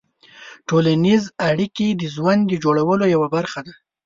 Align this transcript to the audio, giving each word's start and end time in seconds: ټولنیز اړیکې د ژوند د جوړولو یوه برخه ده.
ټولنیز 0.67 1.23
اړیکې 1.49 1.87
د 1.93 2.03
ژوند 2.15 2.41
د 2.47 2.51
جوړولو 2.63 3.05
یوه 3.15 3.27
برخه 3.35 3.59
ده. 3.65 3.73